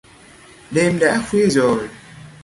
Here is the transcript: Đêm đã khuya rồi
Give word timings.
Đêm 0.71 0.99
đã 0.99 1.25
khuya 1.29 1.47
rồi 1.49 1.87